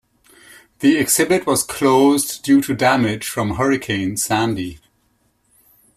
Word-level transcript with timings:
The 0.79 0.97
exhibit 0.97 1.45
was 1.45 1.61
closed 1.61 2.41
due 2.41 2.59
to 2.61 2.73
damage 2.73 3.29
from 3.29 3.57
Hurricane 3.57 4.17
Sandy. 4.17 4.79